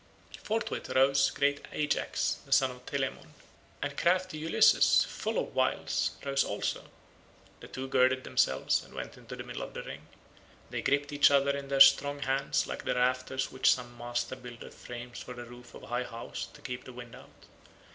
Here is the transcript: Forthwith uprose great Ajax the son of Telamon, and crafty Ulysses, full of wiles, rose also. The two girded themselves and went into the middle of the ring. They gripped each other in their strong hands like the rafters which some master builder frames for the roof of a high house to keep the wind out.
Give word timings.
Forthwith 0.41 0.89
uprose 0.89 1.29
great 1.29 1.63
Ajax 1.71 2.39
the 2.47 2.51
son 2.51 2.71
of 2.71 2.83
Telamon, 2.87 3.35
and 3.83 3.95
crafty 3.95 4.39
Ulysses, 4.39 5.03
full 5.07 5.37
of 5.37 5.53
wiles, 5.53 6.13
rose 6.25 6.43
also. 6.43 6.89
The 7.59 7.67
two 7.67 7.87
girded 7.87 8.23
themselves 8.23 8.83
and 8.83 8.95
went 8.95 9.15
into 9.15 9.35
the 9.35 9.43
middle 9.43 9.61
of 9.61 9.75
the 9.75 9.83
ring. 9.83 10.07
They 10.71 10.81
gripped 10.81 11.11
each 11.11 11.29
other 11.29 11.55
in 11.55 11.67
their 11.67 11.79
strong 11.79 12.21
hands 12.23 12.65
like 12.65 12.83
the 12.83 12.95
rafters 12.95 13.51
which 13.51 13.71
some 13.71 13.95
master 13.95 14.35
builder 14.35 14.71
frames 14.71 15.19
for 15.21 15.35
the 15.35 15.45
roof 15.45 15.75
of 15.75 15.83
a 15.83 15.87
high 15.93 16.05
house 16.05 16.47
to 16.53 16.61
keep 16.63 16.85
the 16.85 16.93
wind 16.93 17.13
out. 17.13 17.45